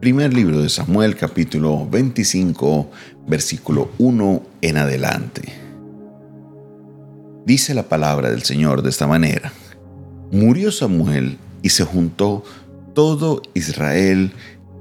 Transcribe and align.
Primer 0.00 0.32
libro 0.32 0.62
de 0.62 0.68
Samuel 0.68 1.16
capítulo 1.16 1.84
25 1.90 2.88
versículo 3.26 3.90
1 3.98 4.42
en 4.60 4.76
adelante. 4.76 5.42
Dice 7.44 7.74
la 7.74 7.88
palabra 7.88 8.30
del 8.30 8.44
Señor 8.44 8.82
de 8.82 8.90
esta 8.90 9.08
manera. 9.08 9.52
Murió 10.30 10.70
Samuel 10.70 11.38
y 11.62 11.70
se 11.70 11.82
juntó 11.82 12.44
todo 12.94 13.42
Israel 13.54 14.30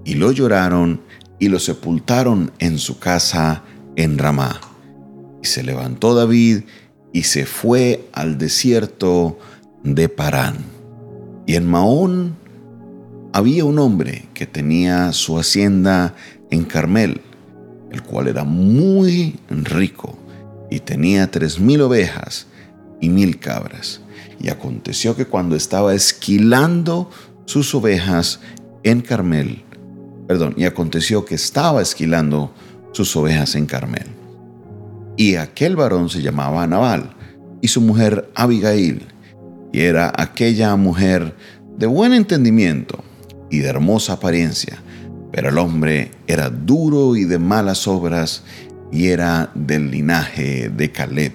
y 0.06 0.14
lo 0.14 0.32
lloraron 0.32 1.02
y 1.40 1.48
lo 1.48 1.58
sepultaron 1.58 2.52
en 2.60 2.78
su 2.78 3.00
casa 3.00 3.64
en 3.96 4.20
Ramá. 4.20 4.62
Y 5.42 5.48
se 5.48 5.64
levantó 5.64 6.14
David 6.14 6.62
y 7.12 7.24
se 7.24 7.48
fue 7.48 8.08
al 8.14 8.38
desierto 8.38 9.40
de 9.84 10.10
Parán. 10.10 10.58
Y 11.48 11.56
en 11.56 11.66
Maón 11.66 12.36
había 13.38 13.66
un 13.66 13.78
hombre 13.78 14.26
que 14.34 14.48
tenía 14.48 15.14
su 15.14 15.38
hacienda 15.38 16.16
en 16.50 16.64
Carmel, 16.64 17.22
el 17.92 18.02
cual 18.02 18.30
era 18.30 18.44
muy 18.44 19.36
rico 19.48 20.18
y 20.72 20.80
tenía 20.80 21.30
tres 21.30 21.60
mil 21.60 21.82
ovejas 21.82 22.48
y 23.00 23.10
mil 23.10 23.38
cabras. 23.38 24.02
Y 24.40 24.50
aconteció 24.50 25.16
que 25.16 25.26
cuando 25.26 25.56
estaba 25.56 25.94
esquilando 25.94 27.12
sus 27.46 27.76
ovejas 27.76 28.40
en 28.82 29.02
Carmel, 29.02 29.64
perdón, 30.28 30.56
y 30.58 30.66
aconteció 30.66 31.24
que 31.24 31.36
estaba 31.36 31.84
esquilando 31.84 32.52
sus 32.92 33.16
ovejas 33.16 33.54
en 33.54 33.68
Carmel. 33.68 34.08
Y 35.16 35.36
aquel 35.36 35.76
varón 35.76 36.10
se 36.10 36.24
llamaba 36.24 36.66
Nabal, 36.66 37.16
y 37.62 37.68
su 37.68 37.82
mujer 37.82 38.32
Abigail, 38.34 39.06
y 39.72 39.82
era 39.82 40.12
aquella 40.18 40.76
mujer 40.76 41.36
de 41.78 41.86
buen 41.86 42.16
entendimiento 42.16 43.04
y 43.50 43.60
de 43.60 43.70
hermosa 43.70 44.14
apariencia, 44.14 44.82
pero 45.32 45.50
el 45.50 45.58
hombre 45.58 46.12
era 46.28 46.50
duro 46.50 47.16
y 47.16 47.26
de 47.26 47.40
malas 47.40 47.88
obras, 47.88 48.44
y 48.92 49.08
era 49.08 49.52
del 49.54 49.92
linaje 49.92 50.70
de 50.70 50.92
Caleb. 50.92 51.34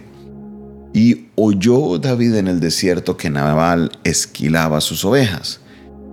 Y 0.95 1.27
oyó 1.37 1.99
David 1.99 2.37
en 2.37 2.49
el 2.49 2.61
desierto 2.61 3.17
que 3.17 3.31
Nabal 3.31 3.93
esquilaba 4.05 4.81
sus 4.81 5.05
ovejas. 5.05 5.61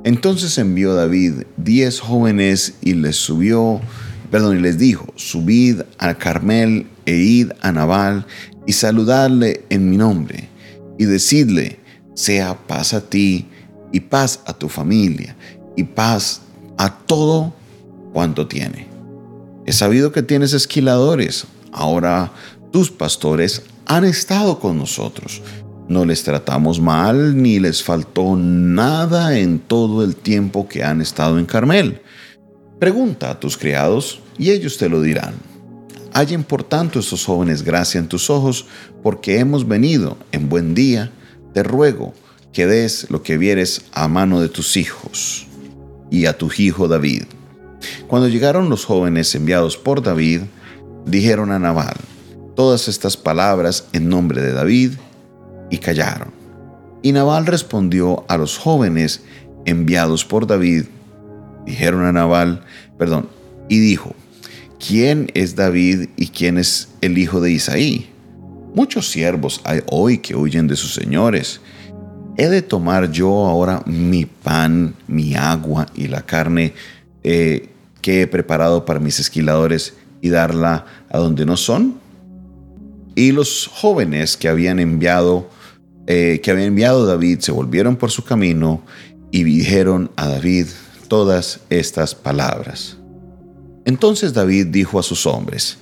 Entonces 0.03 0.58
envió 0.58 0.94
David 0.94 1.44
diez 1.58 2.00
jóvenes 2.00 2.75
y 2.81 2.94
les 2.94 3.17
subió, 3.17 3.81
perdón, 4.31 4.58
y 4.58 4.61
les 4.61 4.77
dijo, 4.77 5.08
subid 5.16 5.81
a 5.97 6.16
Carmel 6.16 6.88
e 7.05 7.16
id 7.16 7.52
a 7.61 7.72
Nabal 7.72 8.25
y 8.66 8.73
saludadle 8.73 9.66
en 9.70 9.89
mi 9.89 9.97
nombre 9.97 10.47
y 10.97 11.05
decidle, 11.05 11.80
sea 12.16 12.55
paz 12.55 12.94
a 12.94 13.02
ti 13.02 13.47
y 13.92 14.02
paz 14.02 14.42
a 14.45 14.53
tu 14.53 14.70
familia 14.70 15.36
y 15.80 15.85
paz 15.85 16.41
a 16.77 16.94
todo 16.94 17.53
cuanto 18.11 18.47
tiene. 18.47 18.88
He 19.66 19.72
sabido 19.72 20.11
que 20.11 20.23
tienes 20.23 20.53
esquiladores, 20.53 21.45
ahora 21.71 22.31
tus 22.71 22.91
pastores 22.91 23.63
han 23.86 24.03
estado 24.03 24.59
con 24.59 24.77
nosotros. 24.77 25.41
No 25.88 26.05
les 26.05 26.23
tratamos 26.23 26.80
mal 26.80 27.41
ni 27.41 27.59
les 27.59 27.81
faltó 27.81 28.36
nada 28.36 29.39
en 29.39 29.59
todo 29.59 30.03
el 30.03 30.16
tiempo 30.16 30.67
que 30.67 30.83
han 30.83 31.02
estado 31.02 31.39
en 31.39 31.45
Carmel. 31.45 32.02
Pregunta 32.77 33.31
a 33.31 33.39
tus 33.39 33.58
criados 33.58 34.19
y 34.38 34.52
ellos 34.52 34.77
te 34.77 34.89
lo 34.89 35.02
dirán. 35.02 35.36
Hallen 36.14 36.43
por 36.43 36.64
tanto 36.64 36.99
estos 36.99 37.25
jóvenes 37.25 37.64
gracia 37.64 37.99
en 37.99 38.08
tus 38.08 38.30
ojos, 38.30 38.66
porque 39.02 39.39
hemos 39.39 39.67
venido 39.67 40.17
en 40.31 40.49
buen 40.49 40.75
día. 40.75 41.11
Te 41.53 41.64
ruego 41.64 42.14
que 42.52 42.66
des 42.66 43.09
lo 43.09 43.23
que 43.23 43.38
vieres 43.38 43.83
a 43.93 44.08
mano 44.08 44.41
de 44.41 44.49
tus 44.49 44.75
hijos 44.75 45.48
y 46.11 46.25
a 46.25 46.38
tu 46.38 46.49
hijo 46.57 46.88
David. 46.88 47.23
Cuando 48.07 48.27
llegaron 48.27 48.69
los 48.69 48.85
jóvenes 48.85 49.33
enviados 49.35 49.77
por 49.77 50.02
David, 50.02 50.41
dijeron 51.05 51.52
a 51.52 51.59
Nabal 51.59 51.95
todas 52.55 52.88
estas 52.89 53.15
palabras 53.15 53.88
en 53.93 54.09
nombre 54.09 54.41
de 54.41 54.52
David 54.52 54.93
y 55.69 55.77
callaron. 55.77 56.33
Y 57.02 57.14
Nabal 57.14 57.45
respondió 57.45 58.25
a 58.27 58.37
los 58.37 58.58
jóvenes 58.58 59.21
enviados 59.65 60.25
por 60.25 60.45
David. 60.45 60.86
Dijeron 61.65 62.03
a 62.03 62.11
Nabal, 62.11 62.65
perdón, 62.98 63.30
y 63.69 63.80
dijo, 63.80 64.14
¿quién 64.86 65.31
es 65.36 65.55
David 65.55 66.09
y 66.17 66.27
quién 66.27 66.58
es 66.58 66.89
el 66.99 67.17
hijo 67.17 67.39
de 67.39 67.52
Isaí? 67.52 68.09
Muchos 68.75 69.09
siervos 69.09 69.61
hay 69.64 69.81
hoy 69.87 70.17
que 70.17 70.36
huyen 70.36 70.67
de 70.67 70.75
sus 70.75 70.93
señores. 70.93 71.61
¿He 72.39 72.48
de 72.48 72.61
tomar 72.61 73.11
yo 73.11 73.45
ahora 73.45 73.83
mi 73.86 74.26
pan, 74.26 74.95
mi 75.08 75.36
agua 75.36 75.88
y 75.94 76.08
la 76.08 76.22
carne 76.22 76.73
eh, 77.22 77.67
que 78.02 78.22
he 78.22 78.27
preparado 78.27 78.86
para 78.86 79.02
mis 79.02 79.20
esquiladores 79.20 79.95
y 80.22 80.30
darla 80.30 80.86
a 81.10 81.17
donde 81.17 81.45
no 81.45 81.58
son? 81.58 81.99
Y 83.14 83.33
los 83.33 83.67
jóvenes 83.67 84.38
que 84.38 84.48
habían 84.48 84.80
enviado 84.80 85.49
eh, 86.08 86.39
que 86.42 86.49
había 86.49 86.64
enviado 86.64 87.05
David 87.05 87.39
se 87.42 87.52
volvieron 87.52 87.98
por 87.98 88.10
su 88.10 88.23
camino 88.23 88.82
y 89.32 89.44
dijeron 89.44 90.10
a 90.16 90.30
David 90.30 90.67
todas 91.10 91.60
estas 91.70 92.16
palabras. 92.16 92.95
Entonces 93.83 94.33
David 94.33 94.67
dijo 94.67 94.98
a 94.98 95.04
sus 95.04 95.26
hombres, 95.28 95.78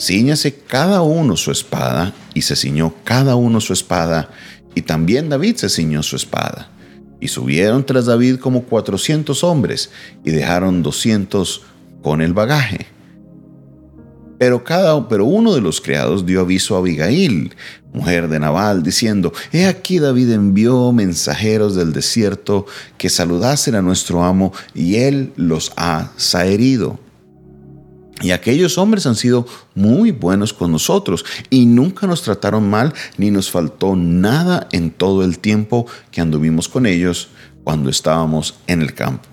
Cíñase 0.00 0.54
cada 0.54 1.02
uno 1.02 1.36
su 1.36 1.50
espada, 1.50 2.14
y 2.32 2.42
se 2.42 2.56
ciñó 2.56 2.94
cada 3.04 3.36
uno 3.36 3.60
su 3.60 3.72
espada, 3.72 4.30
y 4.74 4.82
también 4.82 5.28
David 5.28 5.56
se 5.56 5.68
ciñó 5.68 6.02
su 6.02 6.16
espada. 6.16 6.70
Y 7.20 7.28
subieron 7.28 7.84
tras 7.84 8.06
David 8.06 8.36
como 8.36 8.62
cuatrocientos 8.62 9.42
hombres, 9.42 9.90
y 10.24 10.30
dejaron 10.30 10.82
doscientos 10.82 11.62
con 12.02 12.22
el 12.22 12.32
bagaje. 12.32 12.86
Pero, 14.38 14.62
cada, 14.62 15.08
pero 15.08 15.24
uno 15.24 15.52
de 15.52 15.60
los 15.60 15.80
criados 15.80 16.24
dio 16.24 16.40
aviso 16.40 16.76
a 16.76 16.78
Abigail, 16.78 17.56
mujer 17.92 18.28
de 18.28 18.38
Nabal, 18.38 18.84
diciendo, 18.84 19.32
He 19.52 19.66
aquí 19.66 19.98
David 19.98 20.30
envió 20.30 20.92
mensajeros 20.92 21.74
del 21.74 21.92
desierto 21.92 22.64
que 22.96 23.10
saludasen 23.10 23.74
a 23.74 23.82
nuestro 23.82 24.22
amo, 24.22 24.52
y 24.74 24.96
él 24.96 25.32
los 25.34 25.72
ha 25.76 26.12
saherido. 26.16 27.00
Y 28.20 28.32
aquellos 28.32 28.78
hombres 28.78 29.06
han 29.06 29.14
sido 29.14 29.46
muy 29.74 30.10
buenos 30.10 30.52
con 30.52 30.72
nosotros 30.72 31.24
y 31.50 31.66
nunca 31.66 32.06
nos 32.06 32.22
trataron 32.22 32.68
mal 32.68 32.92
ni 33.16 33.30
nos 33.30 33.50
faltó 33.50 33.94
nada 33.94 34.68
en 34.72 34.90
todo 34.90 35.24
el 35.24 35.38
tiempo 35.38 35.86
que 36.10 36.20
anduvimos 36.20 36.68
con 36.68 36.86
ellos 36.86 37.28
cuando 37.62 37.90
estábamos 37.90 38.56
en 38.66 38.82
el 38.82 38.94
campo. 38.94 39.28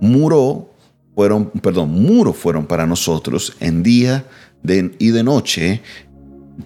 Muró 0.00 0.68
fueron, 1.14 1.46
perdón, 1.50 1.90
muro 1.90 2.32
fueron 2.32 2.66
para 2.66 2.86
nosotros 2.86 3.54
en 3.60 3.82
día 3.82 4.24
y 4.98 5.10
de 5.10 5.22
noche 5.22 5.82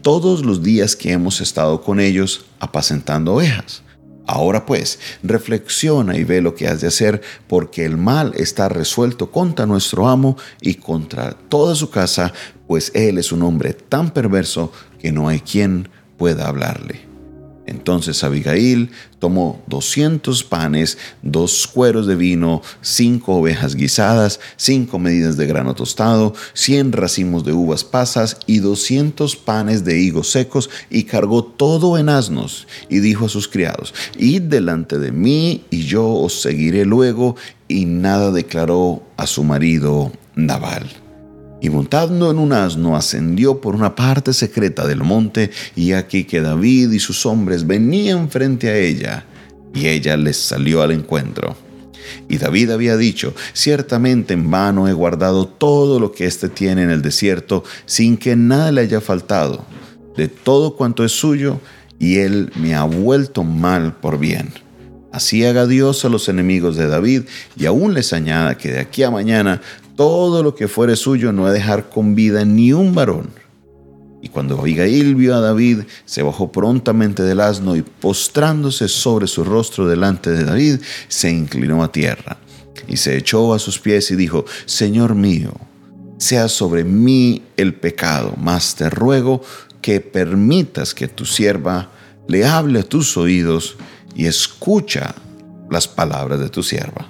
todos 0.03 0.44
los 0.44 0.62
días 0.62 0.97
que 0.97 1.12
hemos 1.12 1.41
estado 1.41 1.83
con 1.83 2.00
ellos 2.00 2.47
apacentando 2.61 3.34
ovejas. 3.34 3.83
Ahora 4.26 4.66
pues, 4.66 4.98
reflexiona 5.22 6.16
y 6.16 6.25
ve 6.25 6.41
lo 6.41 6.54
que 6.54 6.66
has 6.66 6.81
de 6.81 6.88
hacer, 6.88 7.22
porque 7.47 7.84
el 7.84 7.97
mal 7.97 8.32
está 8.37 8.69
resuelto 8.69 9.31
contra 9.31 9.66
nuestro 9.66 10.09
amo 10.09 10.37
y 10.60 10.75
contra 10.75 11.32
toda 11.32 11.75
su 11.75 11.91
casa, 11.91 12.32
pues 12.66 12.91
él 12.94 13.19
es 13.19 13.32
un 13.32 13.42
hombre 13.42 13.72
tan 13.72 14.10
perverso 14.10 14.72
que 14.98 15.12
no 15.12 15.28
hay 15.28 15.41
quien 15.41 15.88
pueda 16.16 16.48
hablarle. 16.48 17.16
Entonces 17.66 18.22
Abigail 18.22 18.91
tomó 19.19 19.62
doscientos 19.66 20.44
panes, 20.44 20.99
dos 21.22 21.66
cueros 21.66 22.06
de 22.06 22.15
vino, 22.15 22.62
cinco 22.81 23.34
ovejas 23.34 23.75
guisadas, 23.75 24.41
cinco 24.56 24.99
medidas 24.99 25.37
de 25.37 25.47
grano 25.47 25.75
tostado, 25.75 26.34
cien 26.55 26.93
racimos 26.93 27.44
de 27.44 27.53
uvas 27.53 27.82
pasas 27.82 28.38
y 28.47 28.60
doscientos 28.60 29.37
panes 29.37 29.84
de 29.84 29.99
higos 29.99 30.31
secos, 30.31 30.71
y 30.91 31.05
cargó 31.05 31.44
todo 31.44 31.99
en 31.99 32.09
asnos, 32.09 32.66
y 32.88 33.00
dijo 33.00 33.26
a 33.26 33.28
sus 33.28 33.49
criados, 33.49 33.93
Id 34.16 34.43
delante 34.43 34.99
de 34.99 35.10
mí, 35.10 35.65
y 35.71 35.82
yo 35.82 36.09
os 36.09 36.41
seguiré 36.41 36.84
luego, 36.84 37.37
y 37.69 37.84
nada 37.84 38.31
declaró 38.31 39.03
a 39.16 39.26
su 39.26 39.43
marido 39.43 40.12
Nabal 40.37 41.06
y 41.61 41.70
montando 41.70 42.31
en 42.31 42.38
un 42.38 42.53
asno 42.53 42.97
ascendió 42.97 43.61
por 43.61 43.75
una 43.75 43.94
parte 43.94 44.32
secreta 44.32 44.87
del 44.87 45.03
monte, 45.03 45.50
y 45.75 45.93
aquí 45.93 46.25
que 46.25 46.41
David 46.41 46.93
y 46.93 46.99
sus 46.99 47.26
hombres 47.26 47.67
venían 47.67 48.31
frente 48.31 48.69
a 48.69 48.76
ella, 48.76 49.25
y 49.75 49.87
ella 49.88 50.17
les 50.17 50.37
salió 50.37 50.82
al 50.82 50.93
encuentro. 50.93 51.56
Y 52.29 52.38
David 52.38 52.70
había 52.70 52.97
dicho, 52.97 53.35
ciertamente 53.53 54.35
en 54.35 54.50
vano 54.50 54.88
he 54.88 54.93
guardado 54.93 55.47
todo 55.47 55.99
lo 55.99 56.12
que 56.12 56.26
éste 56.26 56.49
tiene 56.49 56.82
en 56.82 56.91
el 56.91 57.03
desierto, 57.03 57.64
sin 57.85 58.17
que 58.17 58.37
nada 58.37 58.70
le 58.73 58.82
haya 58.82 59.00
faltado, 59.00 59.64
de 60.17 60.29
todo 60.29 60.76
cuanto 60.76 61.05
es 61.05 61.12
suyo, 61.12 61.61
y 61.99 62.19
él 62.19 62.53
me 62.56 62.75
ha 62.75 62.85
vuelto 62.85 63.43
mal 63.44 63.97
por 63.97 64.19
bien. 64.19 64.66
Así 65.17 65.47
haga 65.47 65.67
Dios 65.67 66.05
a 66.05 66.11
los 66.11 66.29
enemigos 66.29 66.77
de 66.77 66.89
David, 66.89 67.23
y 67.57 67.65
aún 67.65 67.95
les 67.95 68.13
añada 68.13 68.59
que 68.59 68.71
de 68.71 68.81
aquí 68.81 69.03
a 69.03 69.11
mañana 69.11 69.63
todo 69.97 70.43
lo 70.43 70.55
que 70.55 70.69
fuere 70.69 70.95
suyo 70.95 71.33
no 71.33 71.47
ha 71.47 71.53
de 71.53 71.59
dejar 71.59 71.89
con 71.89 72.15
vida 72.15 72.45
ni 72.45 72.75
un 72.75 72.95
varón. 72.95 73.31
Y 74.21 74.29
cuando 74.29 74.61
Abigail 74.61 75.15
vio 75.15 75.35
a 75.35 75.41
David, 75.41 75.85
se 76.05 76.23
bajó 76.23 76.53
prontamente 76.53 77.23
del 77.23 77.41
asno 77.41 77.77
y 77.77 77.81
postrándose 77.81 78.89
sobre 78.89 79.27
su 79.27 79.43
rostro 79.43 79.89
delante 79.89 80.29
de 80.29 80.45
David, 80.45 80.81
se 81.09 81.31
inclinó 81.31 81.83
a 81.83 81.91
tierra. 81.91 82.37
y 82.87 82.99
se 82.99 83.17
echó 83.17 83.55
a 83.55 83.59
sus 83.59 83.79
pies 83.79 84.11
y 84.11 84.17
dijo, 84.17 84.45
Señor 84.67 85.15
mío, 85.15 85.55
sea 86.19 86.47
sobre 86.47 86.85
mí 86.85 87.43
el 87.57 87.73
pecado, 87.73 88.35
mas 88.37 88.75
te 88.75 88.91
ruego 88.91 89.41
que 89.81 90.01
permitas 90.01 90.93
que 90.93 91.09
tu 91.09 91.25
sierva 91.25 91.91
le 92.29 92.45
hable 92.45 92.81
a 92.81 92.83
tus 92.83 93.17
oídos 93.17 93.79
y 94.17 94.27
escucha 94.27 95.15
las 95.71 95.87
palabras 95.87 96.41
de 96.41 96.49
tu 96.49 96.63
sierva. 96.63 97.07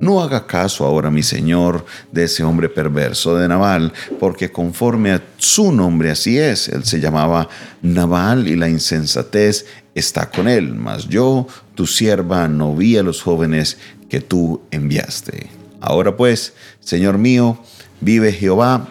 No 0.00 0.22
haga 0.22 0.46
caso 0.46 0.86
ahora, 0.86 1.10
mi 1.10 1.22
señor, 1.22 1.84
de 2.10 2.24
ese 2.24 2.42
hombre 2.42 2.70
perverso 2.70 3.36
de 3.36 3.46
Nabal, 3.46 3.92
porque 4.18 4.50
conforme 4.50 5.12
a 5.12 5.22
su 5.36 5.70
nombre 5.72 6.10
así 6.10 6.38
es, 6.38 6.68
él 6.68 6.84
se 6.84 7.00
llamaba 7.00 7.48
Nabal 7.82 8.48
y 8.48 8.56
la 8.56 8.70
insensatez 8.70 9.66
está 9.94 10.30
con 10.30 10.48
él, 10.48 10.74
mas 10.74 11.06
yo, 11.06 11.46
tu 11.74 11.86
sierva, 11.86 12.48
no 12.48 12.74
vi 12.74 12.96
a 12.96 13.02
los 13.02 13.20
jóvenes 13.20 13.76
que 14.08 14.22
tú 14.22 14.62
enviaste. 14.70 15.50
Ahora 15.82 16.16
pues, 16.16 16.54
Señor 16.80 17.18
mío, 17.18 17.58
vive 18.00 18.32
Jehová 18.32 18.88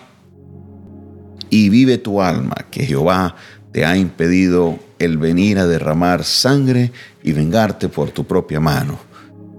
y 1.50 1.70
vive 1.70 1.98
tu 1.98 2.22
alma, 2.22 2.56
que 2.70 2.86
Jehová 2.86 3.36
te 3.72 3.84
ha 3.84 3.98
impedido 3.98 4.78
el 5.00 5.18
venir 5.18 5.58
a 5.58 5.66
derramar 5.66 6.24
sangre 6.24 6.92
y 7.24 7.32
vengarte 7.32 7.90
por 7.90 8.12
tu 8.12 8.26
propia 8.26 8.60
mano. 8.60 9.00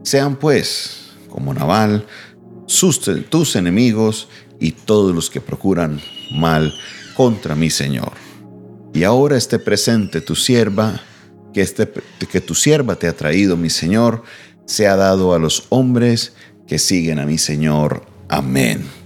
Sean 0.03 0.37
pues 0.37 1.01
como 1.31 1.55
Naval, 1.55 2.07
tus 3.31 3.57
enemigos 3.57 4.29
y 4.59 4.73
todos 4.73 5.15
los 5.15 5.31
que 5.31 5.41
procuran 5.41 6.01
mal 6.33 6.73
contra 7.15 7.55
mi 7.55 7.71
Señor. 7.71 8.13
Y 8.93 9.05
ahora 9.05 9.37
esté 9.37 9.59
presente 9.59 10.21
tu 10.21 10.35
sierva, 10.35 11.01
que, 11.55 11.63
este, 11.63 11.91
que 12.31 12.41
tu 12.41 12.55
sierva 12.55 12.97
te 12.97 13.09
ha 13.09 13.17
traído, 13.17 13.57
mi 13.57 13.71
Señor, 13.71 14.23
sea 14.67 14.97
dado 14.97 15.35
a 15.35 15.39
los 15.39 15.67
hombres 15.71 16.35
que 16.67 16.79
siguen 16.79 17.19
a 17.19 17.27
mi 17.27 17.39
Señor. 17.39 18.05
Amén. 18.29 19.00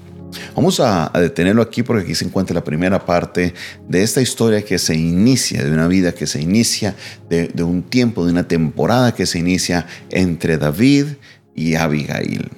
Vamos 0.54 0.80
a, 0.80 1.10
detenerlo 1.14 1.62
aquí 1.62 1.82
porque 1.82 2.04
aquí 2.04 2.14
se 2.14 2.24
encuentra 2.24 2.54
la 2.54 2.64
primera 2.64 3.04
parte 3.04 3.54
de 3.88 4.02
esta 4.02 4.20
historia 4.20 4.64
que 4.64 4.78
se 4.78 4.94
inicia, 4.94 5.64
de 5.64 5.70
una 5.70 5.88
vida 5.88 6.12
que 6.12 6.26
se 6.26 6.40
inicia, 6.40 6.94
de, 7.28 7.48
de 7.48 7.62
un 7.62 7.82
tiempo, 7.82 8.24
de 8.24 8.32
una 8.32 8.48
temporada 8.48 9.14
que 9.14 9.26
se 9.26 9.38
inicia 9.38 9.86
entre 10.10 10.58
David 10.58 11.06
y 11.54 11.74
Abigail. 11.74 12.50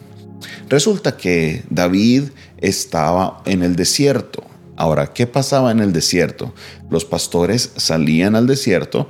Resulta 0.68 1.16
que 1.16 1.62
David 1.70 2.24
estaba 2.58 3.42
en 3.46 3.62
el 3.62 3.76
desierto. 3.76 4.44
Ahora, 4.76 5.12
¿qué 5.12 5.26
pasaba 5.26 5.70
en 5.70 5.80
el 5.80 5.92
desierto? 5.92 6.54
Los 6.90 7.04
pastores 7.04 7.72
salían 7.76 8.36
al 8.36 8.46
desierto 8.46 9.08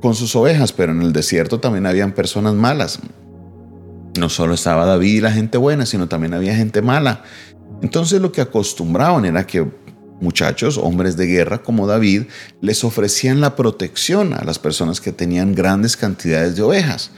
con 0.00 0.14
sus 0.14 0.34
ovejas, 0.34 0.72
pero 0.72 0.92
en 0.92 1.02
el 1.02 1.12
desierto 1.12 1.60
también 1.60 1.86
habían 1.86 2.12
personas 2.12 2.54
malas. 2.54 2.98
No 4.18 4.28
solo 4.28 4.54
estaba 4.54 4.84
David 4.84 5.14
y 5.14 5.20
la 5.20 5.32
gente 5.32 5.58
buena, 5.58 5.86
sino 5.86 6.08
también 6.08 6.34
había 6.34 6.54
gente 6.54 6.82
mala. 6.82 7.22
Entonces 7.82 8.20
lo 8.20 8.30
que 8.30 8.40
acostumbraban 8.40 9.24
era 9.24 9.46
que 9.46 9.66
muchachos, 10.20 10.78
hombres 10.78 11.16
de 11.16 11.26
guerra 11.26 11.62
como 11.62 11.86
David, 11.86 12.24
les 12.60 12.84
ofrecían 12.84 13.40
la 13.40 13.56
protección 13.56 14.34
a 14.34 14.44
las 14.44 14.58
personas 14.58 15.00
que 15.00 15.12
tenían 15.12 15.54
grandes 15.54 15.96
cantidades 15.96 16.56
de 16.56 16.62
ovejas 16.62 17.10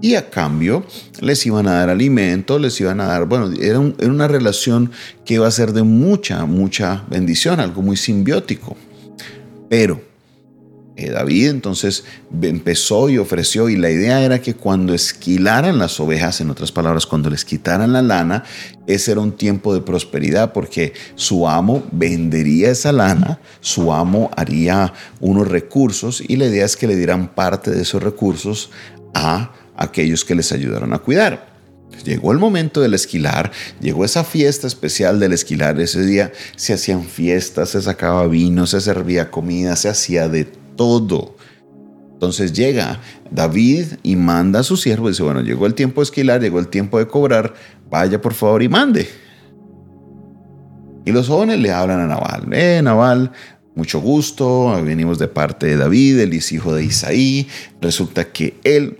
y 0.00 0.14
a 0.14 0.30
cambio 0.30 0.84
les 1.20 1.44
iban 1.46 1.66
a 1.66 1.74
dar 1.74 1.90
alimento, 1.90 2.58
les 2.58 2.80
iban 2.80 3.00
a 3.00 3.06
dar, 3.06 3.26
bueno, 3.26 3.50
era, 3.60 3.78
una 3.80 4.28
relación 4.28 4.90
que 5.24 5.34
iba 5.34 5.46
a 5.46 5.50
ser 5.50 5.72
de 5.72 5.82
mucha, 5.82 6.44
mucha 6.46 7.04
bendición, 7.08 7.60
algo 7.60 7.82
muy 7.82 7.96
simbiótico. 7.96 8.76
Pero 9.68 10.00
eh, 10.98 11.10
David 11.10 11.50
entonces 11.50 12.02
empezó 12.42 13.08
y 13.08 13.18
ofreció 13.18 13.68
y 13.68 13.76
la 13.76 13.88
idea 13.88 14.20
era 14.20 14.42
que 14.42 14.54
cuando 14.54 14.94
esquilaran 14.94 15.78
las 15.78 16.00
ovejas, 16.00 16.40
en 16.40 16.50
otras 16.50 16.72
palabras, 16.72 17.06
cuando 17.06 17.30
les 17.30 17.44
quitaran 17.44 17.92
la 17.92 18.02
lana, 18.02 18.42
ese 18.88 19.12
era 19.12 19.20
un 19.20 19.30
tiempo 19.30 19.72
de 19.72 19.80
prosperidad 19.80 20.52
porque 20.52 20.94
su 21.14 21.46
amo 21.46 21.84
vendería 21.92 22.72
esa 22.72 22.90
lana, 22.90 23.38
su 23.60 23.92
amo 23.92 24.32
haría 24.36 24.92
unos 25.20 25.46
recursos 25.46 26.20
y 26.26 26.34
la 26.34 26.46
idea 26.46 26.64
es 26.64 26.76
que 26.76 26.88
le 26.88 26.96
dieran 26.96 27.28
parte 27.32 27.70
de 27.70 27.82
esos 27.82 28.02
recursos 28.02 28.70
a 29.14 29.52
aquellos 29.76 30.24
que 30.24 30.34
les 30.34 30.50
ayudaron 30.50 30.92
a 30.94 30.98
cuidar. 30.98 31.46
Llegó 32.04 32.32
el 32.32 32.38
momento 32.38 32.80
del 32.80 32.94
esquilar, 32.94 33.52
llegó 33.80 34.04
esa 34.04 34.24
fiesta 34.24 34.66
especial 34.66 35.20
del 35.20 35.32
esquilar. 35.32 35.78
Ese 35.78 36.04
día 36.04 36.32
se 36.56 36.72
hacían 36.72 37.04
fiestas, 37.04 37.70
se 37.70 37.82
sacaba 37.82 38.26
vino, 38.26 38.66
se 38.66 38.80
servía 38.80 39.30
comida, 39.30 39.76
se 39.76 39.88
hacía 39.88 40.28
de 40.28 40.48
todo. 40.78 41.36
Entonces 42.14 42.54
llega 42.54 43.00
David 43.30 43.84
y 44.02 44.16
manda 44.16 44.60
a 44.60 44.62
su 44.62 44.78
siervo 44.78 45.08
y 45.08 45.12
dice, 45.12 45.22
bueno, 45.22 45.42
llegó 45.42 45.66
el 45.66 45.74
tiempo 45.74 46.00
de 46.00 46.04
esquilar, 46.04 46.40
llegó 46.40 46.58
el 46.58 46.68
tiempo 46.68 46.98
de 46.98 47.06
cobrar, 47.06 47.52
vaya 47.90 48.20
por 48.20 48.32
favor 48.32 48.62
y 48.62 48.68
mande. 48.70 49.06
Y 51.04 51.12
los 51.12 51.28
jóvenes 51.28 51.60
le 51.60 51.70
hablan 51.70 52.00
a 52.00 52.06
Naval, 52.06 52.48
eh, 52.52 52.80
Naval, 52.82 53.32
mucho 53.74 54.00
gusto, 54.00 54.82
venimos 54.82 55.18
de 55.18 55.28
parte 55.28 55.66
de 55.66 55.76
David, 55.76 56.18
él 56.18 56.32
es 56.32 56.50
hijo 56.50 56.74
de 56.74 56.84
Isaí, 56.84 57.46
resulta 57.80 58.24
que 58.24 58.56
él 58.64 58.98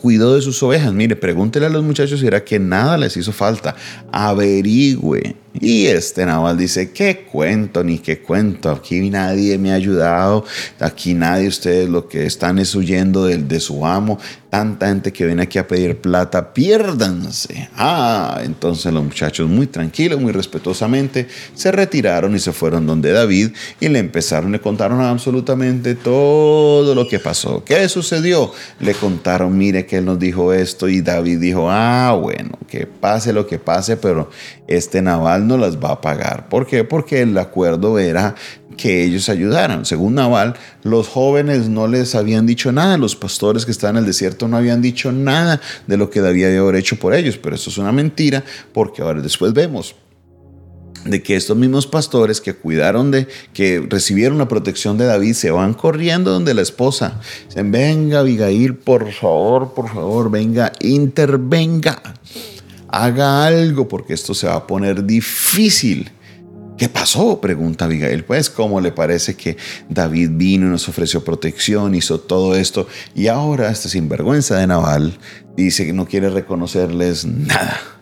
cuidó 0.00 0.34
de 0.34 0.42
sus 0.42 0.62
ovejas. 0.62 0.92
Mire, 0.92 1.16
pregúntele 1.16 1.66
a 1.66 1.68
los 1.68 1.84
muchachos 1.84 2.20
si 2.20 2.26
era 2.26 2.42
que 2.42 2.58
nada 2.58 2.96
les 2.96 3.16
hizo 3.16 3.32
falta. 3.32 3.76
Averigüe. 4.10 5.36
Y 5.52 5.86
este 5.86 6.24
Naval 6.24 6.56
dice, 6.56 6.92
¿qué 6.92 7.26
cuento 7.30 7.82
ni 7.82 7.98
qué 7.98 8.20
cuento? 8.20 8.70
Aquí 8.70 9.10
nadie 9.10 9.58
me 9.58 9.72
ha 9.72 9.74
ayudado. 9.74 10.44
Aquí 10.78 11.14
nadie, 11.14 11.48
ustedes 11.48 11.88
lo 11.88 12.08
que 12.08 12.26
están 12.26 12.58
es 12.58 12.74
huyendo 12.74 13.26
del, 13.26 13.48
de 13.48 13.60
su 13.60 13.84
amo 13.84 14.18
tanta 14.50 14.88
gente 14.88 15.12
que 15.12 15.24
viene 15.24 15.42
aquí 15.42 15.58
a 15.58 15.66
pedir 15.66 15.96
plata, 15.98 16.52
piérdanse. 16.52 17.70
Ah, 17.76 18.40
entonces 18.42 18.92
los 18.92 19.04
muchachos 19.04 19.48
muy 19.48 19.68
tranquilos, 19.68 20.20
muy 20.20 20.32
respetuosamente, 20.32 21.28
se 21.54 21.70
retiraron 21.70 22.34
y 22.34 22.40
se 22.40 22.52
fueron 22.52 22.86
donde 22.86 23.12
David 23.12 23.50
y 23.78 23.88
le 23.88 24.00
empezaron, 24.00 24.50
le 24.50 24.60
contaron 24.60 25.00
absolutamente 25.00 25.94
todo 25.94 26.94
lo 26.94 27.06
que 27.06 27.20
pasó. 27.20 27.64
¿Qué 27.64 27.88
sucedió? 27.88 28.52
Le 28.80 28.94
contaron, 28.94 29.56
mire 29.56 29.86
que 29.86 29.98
él 29.98 30.04
nos 30.04 30.18
dijo 30.18 30.52
esto 30.52 30.88
y 30.88 31.00
David 31.00 31.38
dijo, 31.38 31.70
ah, 31.70 32.18
bueno, 32.20 32.58
que 32.70 32.86
pase 32.86 33.34
lo 33.34 33.46
que 33.46 33.58
pase, 33.58 33.98
pero 33.98 34.30
este 34.66 35.02
naval 35.02 35.46
no 35.46 35.58
las 35.58 35.76
va 35.76 35.90
a 35.90 36.00
pagar. 36.00 36.48
¿Por 36.48 36.66
qué? 36.66 36.84
Porque 36.84 37.20
el 37.20 37.36
acuerdo 37.36 37.98
era 37.98 38.34
que 38.78 39.04
ellos 39.04 39.28
ayudaran. 39.28 39.84
Según 39.84 40.14
Naval, 40.14 40.54
los 40.84 41.06
jóvenes 41.08 41.68
no 41.68 41.86
les 41.86 42.14
habían 42.14 42.46
dicho 42.46 42.72
nada, 42.72 42.96
los 42.96 43.14
pastores 43.14 43.66
que 43.66 43.72
estaban 43.72 43.96
en 43.96 44.00
el 44.00 44.06
desierto 44.06 44.48
no 44.48 44.56
habían 44.56 44.80
dicho 44.80 45.12
nada 45.12 45.60
de 45.86 45.96
lo 45.98 46.08
que 46.08 46.22
David 46.22 46.46
había 46.46 46.78
hecho 46.78 46.96
por 46.96 47.14
ellos, 47.14 47.36
pero 47.36 47.56
eso 47.56 47.68
es 47.68 47.76
una 47.76 47.92
mentira 47.92 48.42
porque 48.72 49.02
ahora 49.02 49.20
después 49.20 49.52
vemos 49.52 49.94
de 51.04 51.22
que 51.22 51.36
estos 51.36 51.56
mismos 51.56 51.86
pastores 51.86 52.40
que 52.40 52.54
cuidaron 52.54 53.10
de, 53.10 53.26
que 53.52 53.84
recibieron 53.88 54.38
la 54.38 54.48
protección 54.48 54.98
de 54.98 55.06
David, 55.06 55.32
se 55.34 55.50
van 55.50 55.74
corriendo 55.74 56.30
donde 56.30 56.54
la 56.54 56.62
esposa. 56.62 57.20
Dicen, 57.46 57.70
venga 57.72 58.20
Abigail, 58.20 58.74
por 58.74 59.10
favor, 59.12 59.72
por 59.74 59.88
favor, 59.88 60.30
venga, 60.30 60.72
intervenga, 60.80 61.99
haga 62.92 63.44
algo 63.44 63.88
porque 63.88 64.14
esto 64.14 64.34
se 64.34 64.46
va 64.46 64.54
a 64.54 64.66
poner 64.66 65.04
difícil. 65.04 66.10
¿Qué 66.76 66.88
pasó? 66.88 67.40
Pregunta 67.42 67.84
Abigail. 67.84 68.24
Pues, 68.24 68.48
¿cómo 68.48 68.80
le 68.80 68.90
parece 68.90 69.36
que 69.36 69.58
David 69.90 70.30
vino 70.32 70.66
y 70.66 70.70
nos 70.70 70.88
ofreció 70.88 71.22
protección, 71.22 71.94
hizo 71.94 72.20
todo 72.20 72.56
esto? 72.56 72.88
Y 73.14 73.26
ahora 73.26 73.70
este 73.70 73.90
sinvergüenza 73.90 74.56
de 74.56 74.66
Naval 74.66 75.18
dice 75.56 75.84
que 75.84 75.92
no 75.92 76.06
quiere 76.06 76.30
reconocerles 76.30 77.26
nada. 77.26 77.99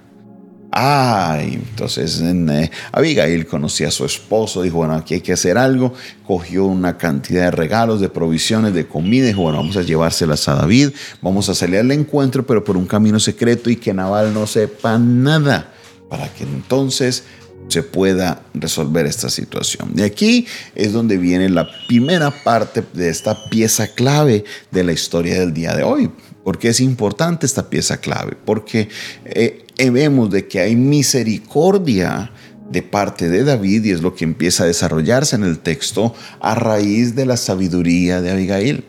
Ay, 0.80 1.54
entonces 1.54 2.20
eh, 2.22 2.70
Abigail 2.92 3.48
conocía 3.48 3.88
a 3.88 3.90
su 3.90 4.04
esposo, 4.04 4.62
dijo, 4.62 4.76
bueno, 4.76 4.94
aquí 4.94 5.14
hay 5.14 5.20
que 5.20 5.32
hacer 5.32 5.58
algo, 5.58 5.92
cogió 6.24 6.66
una 6.66 6.96
cantidad 6.96 7.46
de 7.46 7.50
regalos, 7.50 8.00
de 8.00 8.08
provisiones, 8.08 8.74
de 8.74 8.86
comida, 8.86 9.26
dijo, 9.26 9.42
bueno, 9.42 9.58
vamos 9.58 9.76
a 9.76 9.82
llevárselas 9.82 10.46
a 10.46 10.54
David, 10.54 10.90
vamos 11.20 11.48
a 11.48 11.56
salir 11.56 11.80
al 11.80 11.90
encuentro, 11.90 12.46
pero 12.46 12.62
por 12.62 12.76
un 12.76 12.86
camino 12.86 13.18
secreto 13.18 13.70
y 13.70 13.74
que 13.74 13.92
Naval 13.92 14.32
no 14.32 14.46
sepa 14.46 15.00
nada, 15.00 15.72
para 16.08 16.32
que 16.32 16.44
entonces 16.44 17.24
se 17.66 17.82
pueda 17.82 18.42
resolver 18.54 19.04
esta 19.04 19.30
situación. 19.30 19.96
De 19.96 20.04
aquí 20.04 20.46
es 20.76 20.92
donde 20.92 21.18
viene 21.18 21.48
la 21.48 21.68
primera 21.88 22.30
parte 22.30 22.84
de 22.92 23.08
esta 23.08 23.48
pieza 23.50 23.88
clave 23.88 24.44
de 24.70 24.84
la 24.84 24.92
historia 24.92 25.40
del 25.40 25.52
día 25.52 25.74
de 25.74 25.82
hoy. 25.82 26.08
porque 26.44 26.68
es 26.68 26.80
importante 26.80 27.44
esta 27.44 27.68
pieza 27.68 27.98
clave? 27.98 28.34
Porque 28.42 28.88
eh, 29.26 29.66
vemos 29.78 30.30
de 30.30 30.46
que 30.46 30.60
hay 30.60 30.76
misericordia 30.76 32.32
de 32.70 32.82
parte 32.82 33.28
de 33.28 33.44
David 33.44 33.84
y 33.84 33.90
es 33.90 34.02
lo 34.02 34.14
que 34.14 34.24
empieza 34.24 34.64
a 34.64 34.66
desarrollarse 34.66 35.36
en 35.36 35.44
el 35.44 35.58
texto 35.58 36.14
a 36.40 36.54
raíz 36.54 37.14
de 37.14 37.26
la 37.26 37.36
sabiduría 37.36 38.20
de 38.20 38.30
Abigail. 38.30 38.84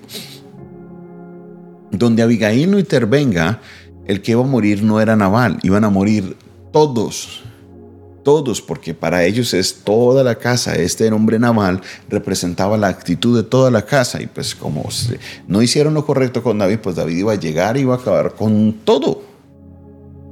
Donde 1.92 2.22
Abigail 2.22 2.70
no 2.70 2.80
intervenga, 2.80 3.62
el 4.06 4.22
que 4.22 4.34
iba 4.34 4.44
a 4.44 4.48
morir 4.48 4.84
no 4.84 5.00
era 5.00 5.16
Naval, 5.16 5.60
iban 5.64 5.84
a 5.84 5.90
morir 5.90 6.36
todos 6.72 7.44
todos, 8.24 8.62
porque 8.62 8.94
para 8.94 9.24
ellos 9.24 9.56
es 9.56 9.84
toda 9.84 10.24
la 10.24 10.36
casa. 10.36 10.76
Este 10.76 11.12
hombre 11.12 11.40
naval 11.40 11.82
representaba 12.10 12.78
la 12.78 12.88
actitud 12.88 13.36
de 13.36 13.42
toda 13.42 13.72
la 13.72 13.86
casa 13.86 14.22
y 14.22 14.28
pues 14.28 14.54
como 14.54 14.88
no 15.48 15.62
hicieron 15.64 15.96
lo 15.96 16.06
correcto 16.06 16.44
con 16.44 16.60
David, 16.60 16.78
pues 16.78 16.96
David 16.96 17.18
iba 17.18 17.34
a 17.34 17.40
llegar 17.40 17.78
y 17.78 17.82
iba 17.82 17.96
a 17.96 17.98
acabar 17.98 18.36
con 18.36 18.82
todo. 18.84 19.24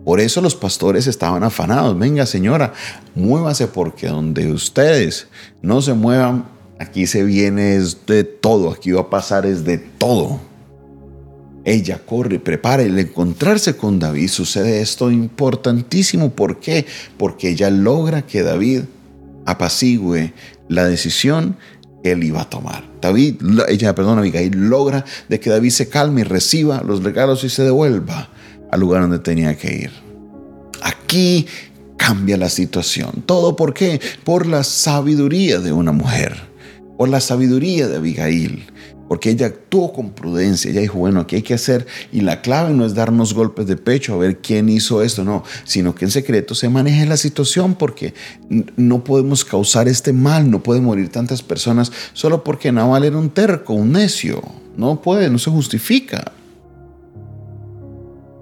Por 0.07 0.21
eso 0.21 0.39
los 0.39 0.55
pastores 0.55 1.05
estaban 1.05 1.43
afanados. 1.43 1.99
Venga 1.99 2.25
señora, 2.25 2.71
muévase 3.13 3.67
porque 3.67 4.07
donde 4.07 4.49
ustedes 4.53 5.27
no 5.61 5.81
se 5.81 5.95
muevan, 5.95 6.45
aquí 6.79 7.07
se 7.07 7.25
viene 7.25 7.77
de 8.07 8.23
todo, 8.23 8.71
aquí 8.71 8.93
va 8.93 9.01
a 9.01 9.09
pasar 9.09 9.45
es 9.45 9.65
de 9.65 9.77
todo. 9.77 10.39
Ella 11.65 11.99
corre, 12.05 12.39
prepara. 12.39 12.83
El 12.83 12.97
encontrarse 12.97 13.75
con 13.75 13.99
David 13.99 14.29
sucede 14.29 14.79
esto 14.79 15.11
importantísimo. 15.11 16.29
¿Por 16.29 16.61
qué? 16.61 16.85
Porque 17.17 17.49
ella 17.49 17.69
logra 17.69 18.21
que 18.21 18.43
David 18.43 18.83
apacigüe 19.45 20.33
la 20.69 20.85
decisión 20.85 21.57
que 22.01 22.13
él 22.13 22.23
iba 22.23 22.43
a 22.43 22.49
tomar. 22.49 22.85
David, 23.01 23.41
ella, 23.67 23.93
perdón, 23.93 24.19
Abigail, 24.19 24.69
logra 24.69 25.03
de 25.27 25.41
que 25.41 25.49
David 25.49 25.71
se 25.71 25.89
calme 25.89 26.21
y 26.21 26.23
reciba 26.23 26.81
los 26.81 27.03
regalos 27.03 27.43
y 27.43 27.49
se 27.49 27.63
devuelva 27.63 28.29
lugar 28.79 29.01
donde 29.01 29.19
tenía 29.19 29.57
que 29.57 29.73
ir. 29.73 29.91
Aquí 30.81 31.47
cambia 31.97 32.37
la 32.37 32.49
situación. 32.49 33.23
¿Todo 33.25 33.55
por 33.55 33.73
qué? 33.73 33.99
Por 34.23 34.45
la 34.45 34.63
sabiduría 34.63 35.59
de 35.59 35.71
una 35.71 35.91
mujer, 35.91 36.37
por 36.97 37.09
la 37.09 37.19
sabiduría 37.19 37.87
de 37.87 37.97
Abigail 37.97 38.63
porque 39.07 39.29
ella 39.29 39.47
actuó 39.47 39.93
con 39.93 40.11
prudencia, 40.11 40.69
ella 40.69 40.81
dijo, 40.81 40.99
bueno, 40.99 41.25
¿qué 41.27 41.37
hay 41.37 41.41
que 41.41 41.53
hacer? 41.53 41.87
Y 42.11 42.21
la 42.21 42.41
clave 42.41 42.73
no 42.73 42.85
es 42.85 42.93
darnos 42.93 43.33
golpes 43.33 43.65
de 43.67 43.77
pecho 43.77 44.13
a 44.13 44.17
ver 44.17 44.39
quién 44.39 44.69
hizo 44.69 45.01
esto, 45.01 45.23
no, 45.23 45.43
sino 45.63 45.95
que 45.95 46.05
en 46.05 46.11
secreto 46.11 46.55
se 46.55 46.69
maneje 46.69 47.05
la 47.05 47.17
situación 47.17 47.75
porque 47.75 48.13
no 48.49 49.03
podemos 49.03 49.45
causar 49.45 49.87
este 49.87 50.13
mal, 50.13 50.49
no 50.51 50.61
pueden 50.61 50.83
morir 50.83 51.09
tantas 51.09 51.41
personas 51.41 51.91
solo 52.13 52.43
porque 52.43 52.71
Naval 52.71 53.05
era 53.05 53.17
un 53.17 53.29
terco, 53.29 53.73
un 53.73 53.93
necio, 53.93 54.41
no 54.75 55.01
puede, 55.01 55.29
no 55.29 55.39
se 55.39 55.51
justifica. 55.51 56.33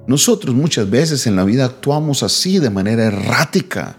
Nosotros 0.07 0.53
muchas 0.53 0.89
veces 0.89 1.25
en 1.27 1.35
la 1.35 1.43
vida 1.43 1.65
actuamos 1.65 2.23
así 2.23 2.59
de 2.59 2.69
manera 2.69 3.05
errática 3.05 3.97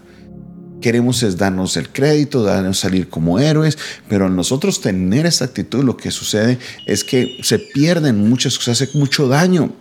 queremos 0.81 1.23
es 1.23 1.37
darnos 1.37 1.77
el 1.77 1.89
crédito, 1.89 2.43
darnos 2.43 2.79
salir 2.79 3.09
como 3.09 3.39
héroes, 3.39 3.77
pero 4.07 4.25
al 4.25 4.35
nosotros 4.35 4.81
tener 4.81 5.25
esta 5.25 5.45
actitud 5.45 5.83
lo 5.83 5.97
que 5.97 6.11
sucede 6.11 6.59
es 6.85 7.03
que 7.03 7.37
se 7.41 7.59
pierden 7.59 8.29
muchas 8.29 8.57
cosas, 8.57 8.81
hace 8.81 8.97
mucho 8.97 9.27
daño. 9.27 9.71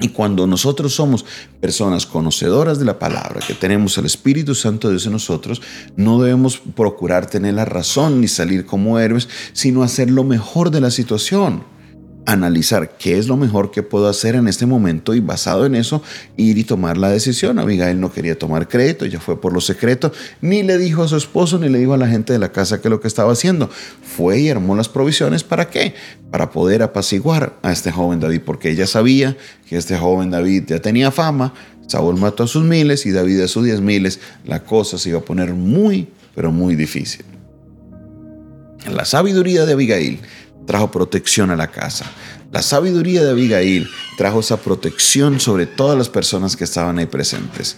Y 0.00 0.08
cuando 0.08 0.48
nosotros 0.48 0.94
somos 0.94 1.24
personas 1.60 2.06
conocedoras 2.06 2.80
de 2.80 2.84
la 2.84 2.98
palabra, 2.98 3.40
que 3.46 3.54
tenemos 3.54 3.96
el 3.98 4.06
Espíritu 4.06 4.54
Santo 4.54 4.88
de 4.88 4.94
Dios 4.94 5.06
en 5.06 5.12
nosotros, 5.12 5.62
no 5.94 6.20
debemos 6.20 6.60
procurar 6.74 7.26
tener 7.26 7.54
la 7.54 7.64
razón 7.64 8.20
ni 8.20 8.26
salir 8.26 8.66
como 8.66 8.98
héroes, 8.98 9.28
sino 9.52 9.84
hacer 9.84 10.10
lo 10.10 10.24
mejor 10.24 10.72
de 10.72 10.80
la 10.80 10.90
situación 10.90 11.71
analizar 12.24 12.96
qué 12.98 13.18
es 13.18 13.26
lo 13.26 13.36
mejor 13.36 13.70
que 13.70 13.82
puedo 13.82 14.08
hacer 14.08 14.34
en 14.36 14.46
este 14.46 14.66
momento 14.66 15.14
y 15.14 15.20
basado 15.20 15.66
en 15.66 15.74
eso 15.74 16.02
ir 16.36 16.56
y 16.58 16.64
tomar 16.64 16.96
la 16.96 17.10
decisión. 17.10 17.58
Abigail 17.58 18.00
no 18.00 18.12
quería 18.12 18.38
tomar 18.38 18.68
crédito, 18.68 19.04
ella 19.04 19.20
fue 19.20 19.40
por 19.40 19.52
lo 19.52 19.60
secreto, 19.60 20.12
ni 20.40 20.62
le 20.62 20.78
dijo 20.78 21.02
a 21.02 21.08
su 21.08 21.16
esposo 21.16 21.58
ni 21.58 21.68
le 21.68 21.78
dijo 21.78 21.94
a 21.94 21.98
la 21.98 22.08
gente 22.08 22.32
de 22.32 22.38
la 22.38 22.52
casa 22.52 22.80
que 22.80 22.88
lo 22.88 23.00
que 23.00 23.08
estaba 23.08 23.32
haciendo. 23.32 23.68
Fue 24.02 24.38
y 24.40 24.50
armó 24.50 24.76
las 24.76 24.88
provisiones 24.88 25.42
para 25.42 25.68
qué? 25.68 25.94
Para 26.30 26.50
poder 26.50 26.82
apaciguar 26.82 27.58
a 27.62 27.72
este 27.72 27.90
joven 27.90 28.20
David, 28.20 28.42
porque 28.44 28.70
ella 28.70 28.86
sabía 28.86 29.36
que 29.68 29.76
este 29.76 29.98
joven 29.98 30.30
David 30.30 30.64
ya 30.68 30.80
tenía 30.80 31.10
fama, 31.10 31.54
Saúl 31.86 32.18
mató 32.18 32.44
a 32.44 32.46
sus 32.46 32.64
miles 32.64 33.04
y 33.04 33.10
David 33.10 33.40
a 33.40 33.48
sus 33.48 33.64
diez 33.64 33.80
miles, 33.80 34.20
la 34.46 34.64
cosa 34.64 34.96
se 34.96 35.10
iba 35.10 35.18
a 35.18 35.22
poner 35.22 35.52
muy, 35.52 36.08
pero 36.34 36.52
muy 36.52 36.76
difícil. 36.76 37.24
La 38.90 39.04
sabiduría 39.04 39.64
de 39.64 39.74
Abigail 39.74 40.20
trajo 40.66 40.90
protección 40.90 41.50
a 41.50 41.56
la 41.56 41.68
casa. 41.68 42.06
La 42.52 42.62
sabiduría 42.62 43.22
de 43.22 43.30
Abigail 43.30 43.88
trajo 44.16 44.40
esa 44.40 44.58
protección 44.58 45.40
sobre 45.40 45.66
todas 45.66 45.96
las 45.96 46.08
personas 46.08 46.56
que 46.56 46.64
estaban 46.64 46.98
ahí 46.98 47.06
presentes. 47.06 47.76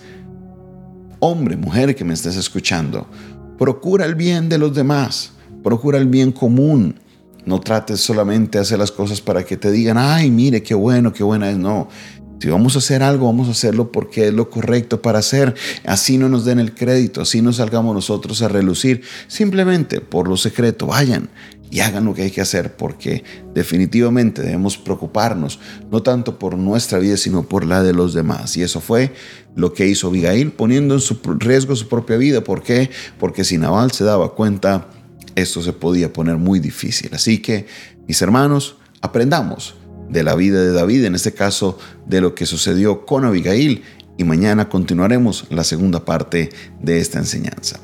Hombre, 1.20 1.56
mujer 1.56 1.94
que 1.94 2.04
me 2.04 2.14
estés 2.14 2.36
escuchando, 2.36 3.06
procura 3.58 4.04
el 4.04 4.14
bien 4.14 4.48
de 4.48 4.58
los 4.58 4.74
demás, 4.74 5.32
procura 5.62 5.98
el 5.98 6.06
bien 6.06 6.32
común. 6.32 6.98
No 7.46 7.60
trates 7.60 8.00
solamente 8.00 8.58
de 8.58 8.62
hacer 8.62 8.78
las 8.78 8.90
cosas 8.90 9.20
para 9.20 9.44
que 9.44 9.56
te 9.56 9.70
digan, 9.70 9.96
ay, 9.98 10.30
mire, 10.30 10.62
qué 10.62 10.74
bueno, 10.74 11.12
qué 11.12 11.22
buena 11.22 11.50
es. 11.50 11.56
No, 11.58 11.88
si 12.44 12.50
vamos 12.50 12.74
a 12.74 12.78
hacer 12.80 13.02
algo, 13.02 13.24
vamos 13.24 13.48
a 13.48 13.52
hacerlo 13.52 13.90
porque 13.90 14.28
es 14.28 14.34
lo 14.34 14.50
correcto 14.50 15.00
para 15.00 15.20
hacer. 15.20 15.54
Así 15.86 16.18
no 16.18 16.28
nos 16.28 16.44
den 16.44 16.58
el 16.58 16.74
crédito, 16.74 17.22
así 17.22 17.40
no 17.40 17.54
salgamos 17.54 17.94
nosotros 17.94 18.42
a 18.42 18.48
relucir. 18.48 19.00
Simplemente 19.28 20.02
por 20.02 20.28
lo 20.28 20.36
secreto, 20.36 20.88
vayan 20.88 21.30
y 21.74 21.80
hagan 21.80 22.04
lo 22.04 22.14
que 22.14 22.22
hay 22.22 22.30
que 22.30 22.40
hacer 22.40 22.76
porque 22.76 23.24
definitivamente 23.52 24.42
debemos 24.42 24.78
preocuparnos 24.78 25.58
no 25.90 26.04
tanto 26.04 26.38
por 26.38 26.56
nuestra 26.56 27.00
vida 27.00 27.16
sino 27.16 27.48
por 27.48 27.64
la 27.64 27.82
de 27.82 27.92
los 27.92 28.14
demás. 28.14 28.56
Y 28.56 28.62
eso 28.62 28.80
fue 28.80 29.12
lo 29.56 29.72
que 29.72 29.88
hizo 29.88 30.06
Abigail 30.06 30.52
poniendo 30.52 30.94
en 30.94 31.00
su 31.00 31.18
riesgo 31.40 31.74
su 31.74 31.88
propia 31.88 32.16
vida. 32.16 32.44
¿Por 32.44 32.62
qué? 32.62 32.90
Porque 33.18 33.42
si 33.42 33.58
Naval 33.58 33.90
se 33.90 34.04
daba 34.04 34.36
cuenta, 34.36 34.86
esto 35.34 35.62
se 35.62 35.72
podía 35.72 36.12
poner 36.12 36.36
muy 36.36 36.60
difícil. 36.60 37.10
Así 37.12 37.38
que, 37.38 37.66
mis 38.06 38.22
hermanos, 38.22 38.76
aprendamos 39.00 39.74
de 40.08 40.22
la 40.22 40.36
vida 40.36 40.60
de 40.60 40.70
David, 40.70 41.06
en 41.06 41.16
este 41.16 41.34
caso 41.34 41.76
de 42.06 42.20
lo 42.20 42.36
que 42.36 42.46
sucedió 42.46 43.04
con 43.04 43.24
Abigail, 43.24 43.82
y 44.16 44.22
mañana 44.22 44.68
continuaremos 44.68 45.46
la 45.50 45.64
segunda 45.64 46.04
parte 46.04 46.50
de 46.80 47.00
esta 47.00 47.18
enseñanza. 47.18 47.80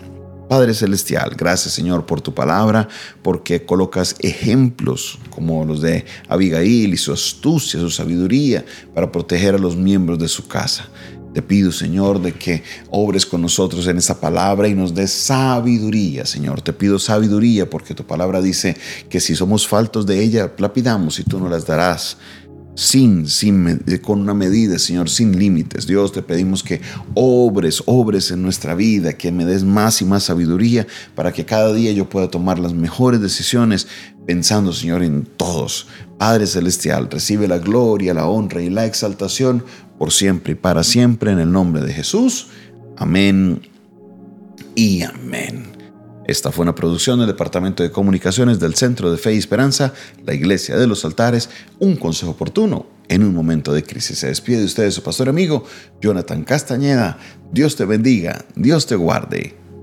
Padre 0.51 0.75
Celestial, 0.75 1.37
gracias 1.39 1.75
Señor 1.75 2.07
por 2.07 2.21
tu 2.21 2.35
palabra, 2.35 2.89
porque 3.23 3.65
colocas 3.65 4.17
ejemplos 4.19 5.17
como 5.31 5.65
los 5.65 5.81
de 5.81 6.05
Abigail 6.27 6.93
y 6.93 6.97
su 6.97 7.13
astucia, 7.13 7.79
su 7.79 7.89
sabiduría 7.89 8.65
para 8.93 9.13
proteger 9.13 9.55
a 9.55 9.59
los 9.59 9.77
miembros 9.77 10.19
de 10.19 10.27
su 10.27 10.49
casa. 10.49 10.89
Te 11.33 11.41
pido, 11.41 11.71
Señor, 11.71 12.21
de 12.21 12.33
que 12.33 12.65
obres 12.91 13.27
con 13.27 13.43
nosotros 13.43 13.87
en 13.87 13.99
esa 13.99 14.21
palabra 14.21 14.67
y 14.67 14.75
nos 14.75 14.93
des 14.93 15.13
sabiduría, 15.13 16.27
Señor. 16.27 16.63
Te 16.63 16.73
pido 16.73 16.99
sabiduría 16.99 17.71
porque 17.71 17.95
tu 17.95 18.05
palabra 18.05 18.43
dice 18.43 18.77
que 19.09 19.21
si 19.21 19.37
somos 19.37 19.69
faltos 19.69 20.05
de 20.05 20.21
ella, 20.21 20.53
la 20.59 20.73
pidamos 20.73 21.21
y 21.21 21.23
tú 21.23 21.39
nos 21.39 21.49
las 21.49 21.65
darás 21.65 22.17
sin, 22.81 23.29
sin, 23.29 23.83
con 24.01 24.21
una 24.21 24.33
medida, 24.33 24.79
Señor, 24.79 25.11
sin 25.11 25.39
límites. 25.39 25.87
Dios, 25.87 26.13
te 26.13 26.23
pedimos 26.23 26.63
que 26.63 26.81
obres, 27.13 27.83
obres 27.85 28.31
en 28.31 28.41
nuestra 28.41 28.75
vida, 28.75 29.13
que 29.13 29.31
me 29.31 29.45
des 29.45 29.65
más 29.65 30.01
y 30.01 30.07
más 30.07 30.23
sabiduría 30.23 30.87
para 31.15 31.31
que 31.31 31.45
cada 31.45 31.75
día 31.75 31.93
yo 31.93 32.09
pueda 32.09 32.31
tomar 32.31 32.59
las 32.59 32.73
mejores 32.73 33.21
decisiones 33.21 33.87
pensando, 34.25 34.73
Señor, 34.73 35.03
en 35.03 35.27
todos. 35.37 35.89
Padre 36.17 36.47
Celestial, 36.47 37.11
recibe 37.11 37.47
la 37.49 37.59
gloria, 37.59 38.15
la 38.15 38.27
honra 38.27 38.63
y 38.63 38.71
la 38.71 38.87
exaltación 38.87 39.63
por 39.99 40.11
siempre 40.11 40.55
y 40.55 40.57
para 40.57 40.83
siempre 40.83 41.33
en 41.33 41.39
el 41.39 41.53
nombre 41.53 41.83
de 41.83 41.93
Jesús. 41.93 42.49
Amén 42.97 43.61
y 44.75 45.03
amén. 45.03 45.70
Esta 46.27 46.53
fue 46.53 46.63
una 46.63 46.75
producción 46.75 47.19
del 47.19 47.29
Departamento 47.29 47.83
de 47.83 47.91
Comunicaciones 47.91 48.61
del 48.61 48.75
Centro 48.75 49.11
de 49.11 49.19
Fe 49.19 49.35
y 49.35 49.39
Esperanza, 49.39 49.93
la 50.25 50.35
Iglesia 50.35 50.77
de 50.77 50.87
los 50.87 51.05
Altares, 51.05 51.51
un 51.79 51.97
consejo 51.97 52.33
oportuno 52.33 52.87
en 53.09 53.25
un 53.25 53.35
momento 53.35 53.73
de 53.73 53.83
crisis. 53.83 54.19
Se 54.19 54.29
despide 54.29 54.59
de 54.59 54.67
ustedes 54.67 54.95
su 54.95 55.03
pastor 55.03 55.29
amigo, 55.29 55.65
Jonathan 56.01 56.45
Castañeda. 56.45 57.19
Dios 57.53 57.75
te 57.75 57.85
bendiga, 57.85 58.45
Dios 58.55 58.87
te 58.87 58.95
guarde. 58.95 59.57